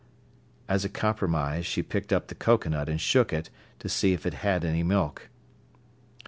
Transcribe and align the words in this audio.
As 0.67 0.83
a 0.83 0.89
compromise, 0.89 1.63
she 1.67 1.83
picked 1.83 2.11
up 2.11 2.25
the 2.25 2.33
cocoanut 2.33 2.89
and 2.89 2.99
shook 2.99 3.31
it, 3.31 3.51
to 3.77 3.87
see 3.87 4.13
if 4.13 4.25
it 4.25 4.33
had 4.33 4.65
any 4.65 4.81
milk. 4.81 5.29